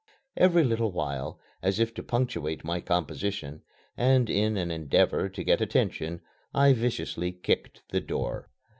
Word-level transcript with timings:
Every 0.35 0.63
little 0.63 0.91
while, 0.91 1.39
as 1.61 1.77
if 1.79 1.93
to 1.93 2.01
punctuate 2.01 2.63
my 2.63 2.79
composition, 2.81 3.61
and 3.95 4.31
in 4.31 4.57
an 4.57 4.71
endeavor 4.71 5.29
to 5.29 5.43
get 5.43 5.61
attention, 5.61 6.21
I 6.55 6.73
viciously 6.73 7.31
kicked 7.31 7.83
the 7.89 8.01
door. 8.01 8.49